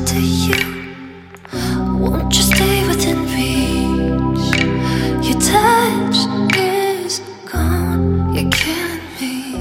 to 0.00 0.20
you. 0.20 0.56
Won't 1.98 2.34
you 2.34 2.42
stay 2.42 2.86
within 2.88 3.18
reach? 3.34 4.46
Your 5.26 5.40
touch 5.40 6.18
is 6.56 7.20
gone. 7.50 8.34
You're 8.34 8.50
killing 8.50 9.00
me. 9.20 9.54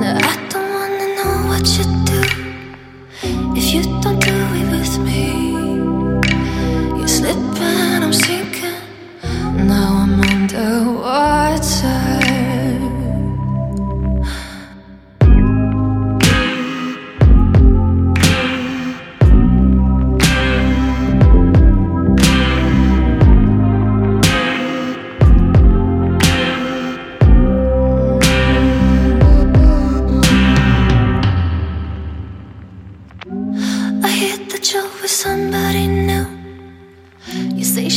I 0.00 0.36
don't 0.50 0.70
wanna 0.74 1.08
know 1.16 1.48
what 1.48 1.66
you 1.78 1.84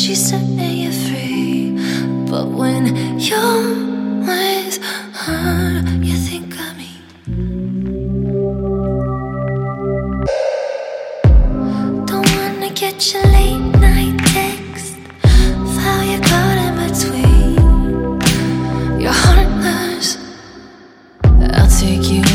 You 0.07 0.15
say 0.15 0.41
me 0.41 0.89
free, 0.89 1.71
but 2.31 2.47
when 2.47 2.95
you're 3.19 3.75
with 4.25 4.81
her, 5.13 5.83
you 6.01 6.15
think 6.15 6.53
of 6.57 6.77
me. 6.77 6.91
Don't 12.05 12.29
wanna 12.37 12.69
get 12.73 13.11
your 13.11 13.23
late 13.23 13.59
night 13.81 14.17
text, 14.27 14.95
file 15.75 16.05
you 16.05 16.19
caught 16.21 16.57
in 16.67 16.73
between. 16.87 17.57
You're 19.01 19.11
heartless. 19.11 20.17
I'll 21.25 21.69
take 21.69 22.09
you 22.09 22.26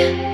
Underwater. 0.00 0.29